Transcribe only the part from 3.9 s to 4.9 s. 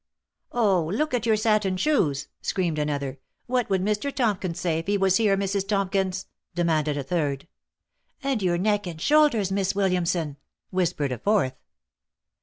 Tomkins say if